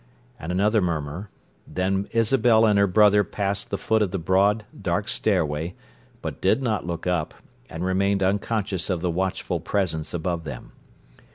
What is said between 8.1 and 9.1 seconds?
unconscious of